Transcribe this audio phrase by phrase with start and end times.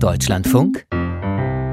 [0.00, 0.86] Deutschlandfunk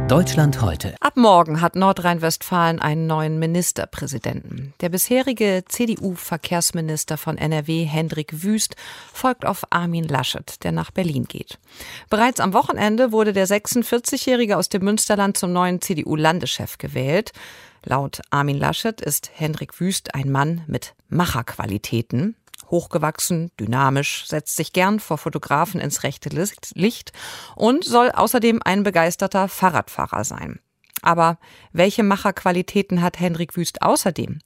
[0.08, 0.96] Deutschland heute.
[1.00, 4.74] Ab morgen hat Nordrhein-Westfalen einen neuen Ministerpräsidenten.
[4.82, 8.76] Der bisherige CDU-Verkehrsminister von NRW, Hendrik Wüst,
[9.14, 11.60] folgt auf Armin Laschet, der nach Berlin geht.
[12.10, 17.32] Bereits am Wochenende wurde der 46-Jährige aus dem Münsterland zum neuen CDU-Landeschef gewählt.
[17.84, 22.36] Laut Armin Laschet ist Hendrik Wüst ein Mann mit Macherqualitäten
[22.70, 27.12] hochgewachsen, dynamisch, setzt sich gern vor Fotografen ins rechte Licht
[27.56, 30.60] und soll außerdem ein begeisterter Fahrradfahrer sein.
[31.02, 31.38] Aber
[31.72, 34.40] welche Macherqualitäten hat Hendrik Wüst außerdem?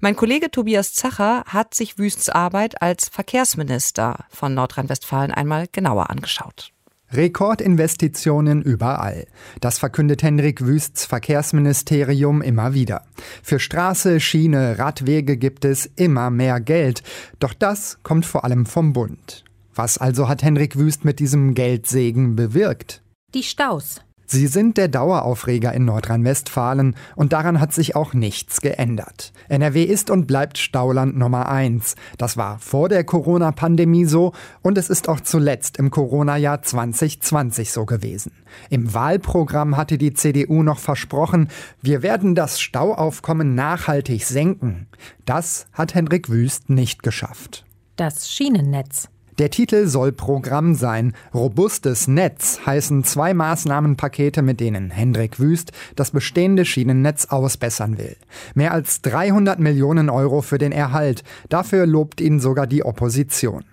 [0.00, 6.72] Mein Kollege Tobias Zacher hat sich Wüsts Arbeit als Verkehrsminister von Nordrhein-Westfalen einmal genauer angeschaut.
[7.12, 9.26] Rekordinvestitionen überall.
[9.60, 13.02] Das verkündet Henrik Wüsts Verkehrsministerium immer wieder.
[13.42, 17.02] Für Straße, Schiene, Radwege gibt es immer mehr Geld.
[17.38, 19.44] Doch das kommt vor allem vom Bund.
[19.74, 23.02] Was also hat Henrik Wüst mit diesem Geldsegen bewirkt?
[23.34, 24.02] Die Staus.
[24.32, 29.30] Sie sind der Daueraufreger in Nordrhein-Westfalen und daran hat sich auch nichts geändert.
[29.50, 31.96] NRW ist und bleibt Stauland Nummer eins.
[32.16, 37.84] Das war vor der Corona-Pandemie so und es ist auch zuletzt im Corona-Jahr 2020 so
[37.84, 38.32] gewesen.
[38.70, 41.48] Im Wahlprogramm hatte die CDU noch versprochen,
[41.82, 44.86] wir werden das Stauaufkommen nachhaltig senken.
[45.26, 47.66] Das hat Hendrik Wüst nicht geschafft.
[47.96, 49.10] Das Schienennetz.
[49.42, 51.14] Der Titel soll Programm sein.
[51.34, 58.14] Robustes Netz heißen zwei Maßnahmenpakete, mit denen Hendrik Wüst das bestehende Schienennetz ausbessern will.
[58.54, 61.24] Mehr als 300 Millionen Euro für den Erhalt.
[61.48, 63.64] Dafür lobt ihn sogar die Opposition.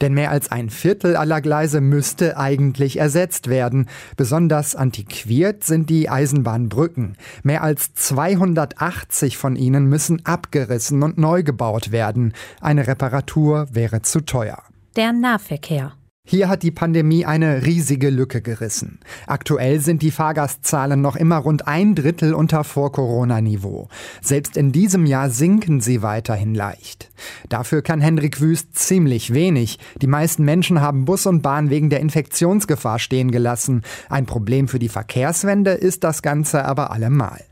[0.00, 3.88] Denn mehr als ein Viertel aller Gleise müsste eigentlich ersetzt werden.
[4.16, 7.16] Besonders antiquiert sind die Eisenbahnbrücken.
[7.42, 12.32] Mehr als 280 von ihnen müssen abgerissen und neu gebaut werden.
[12.60, 14.62] Eine Reparatur wäre zu teuer.
[14.96, 15.92] Der Nahverkehr.
[16.24, 18.98] Hier hat die Pandemie eine riesige Lücke gerissen.
[19.26, 23.88] Aktuell sind die Fahrgastzahlen noch immer rund ein Drittel unter Vor-Corona-Niveau.
[24.22, 27.10] Selbst in diesem Jahr sinken sie weiterhin leicht.
[27.50, 29.78] Dafür kann Hendrik Wüst ziemlich wenig.
[30.00, 33.82] Die meisten Menschen haben Bus und Bahn wegen der Infektionsgefahr stehen gelassen.
[34.08, 37.42] Ein Problem für die Verkehrswende ist das Ganze aber allemal.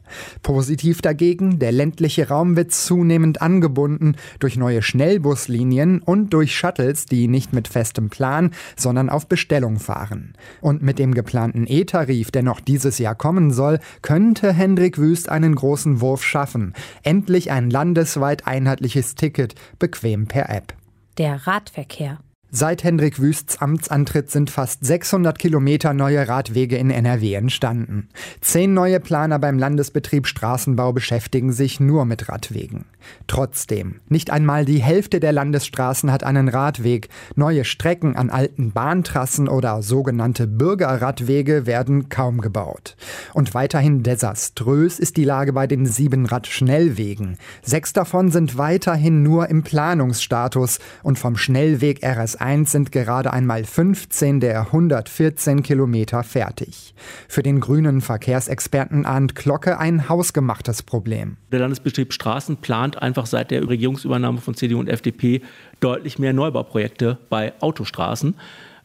[0.43, 7.29] Positiv dagegen, der ländliche Raum wird zunehmend angebunden durch neue Schnellbuslinien und durch Shuttles, die
[7.29, 10.35] nicht mit festem Plan, sondern auf Bestellung fahren.
[10.61, 15.55] Und mit dem geplanten E-Tarif, der noch dieses Jahr kommen soll, könnte Hendrik Wüst einen
[15.55, 16.75] großen Wurf schaffen.
[17.03, 20.75] Endlich ein landesweit einheitliches Ticket, bequem per App.
[21.19, 22.19] Der Radverkehr.
[22.57, 28.09] Seit Hendrik Wüsts Amtsantritt sind fast 600 Kilometer neue Radwege in NRW entstanden.
[28.41, 32.85] Zehn neue Planer beim Landesbetrieb Straßenbau beschäftigen sich nur mit Radwegen.
[33.27, 37.09] Trotzdem, nicht einmal die Hälfte der Landesstraßen hat einen Radweg.
[37.35, 42.97] Neue Strecken an alten Bahntrassen oder sogenannte Bürgerradwege werden kaum gebaut.
[43.33, 47.37] Und weiterhin desaströs ist die Lage bei den sieben Radschnellwegen.
[47.63, 53.65] Sechs davon sind weiterhin nur im Planungsstatus und vom Schnellweg RS 1 sind gerade einmal
[53.65, 56.95] 15 der 114 Kilometer fertig.
[57.27, 61.39] Für den grünen Verkehrsexperten ahnt Glocke ein hausgemachtes Problem.
[61.53, 65.41] Der Landesbetrieb Straßen plant einfach seit der Regierungsübernahme von CDU und FDP
[65.81, 68.35] deutlich mehr Neubauprojekte bei Autostraßen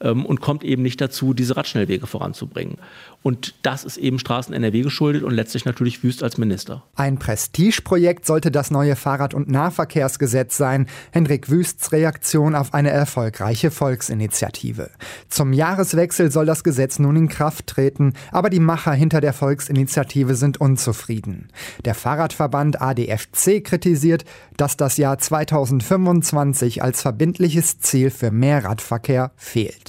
[0.02, 2.78] ähm, und kommt eben nicht dazu, diese Radschnellwege voranzubringen.
[3.22, 6.84] Und das ist eben Straßen NRW geschuldet und letztlich natürlich Wüst als Minister.
[6.96, 10.88] Ein Prestigeprojekt sollte das neue Fahrrad- und Nahverkehrsgesetz sein.
[11.12, 14.90] Hendrik Wüsts Reaktion auf eine erfolgreiche Volksinitiative.
[15.28, 20.36] Zum Jahreswechsel soll das Gesetz nun in Kraft treten, aber die Macher hinter der Volksinitiative
[20.36, 21.50] sind unzufrieden.
[21.84, 24.24] Der Fahrradverband ADFC kritisiert,
[24.56, 29.89] dass das Jahr 2025 als verbindliches Ziel für mehr Radverkehr fehlt.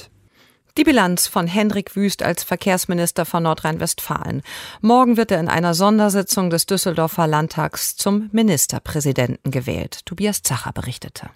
[0.76, 4.42] Die Bilanz von Hendrik Wüst als Verkehrsminister von Nordrhein-Westfalen.
[4.80, 10.06] Morgen wird er in einer Sondersitzung des Düsseldorfer Landtags zum Ministerpräsidenten gewählt.
[10.06, 11.30] Tobias Zacher berichtete.